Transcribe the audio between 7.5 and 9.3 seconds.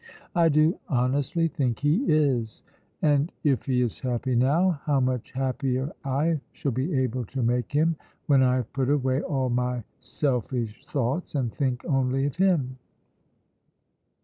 him when I have put away